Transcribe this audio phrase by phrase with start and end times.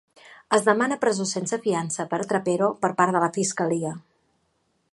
[0.55, 3.93] Es demana presó sense fiança per a Trapero per part de la Fiscalia.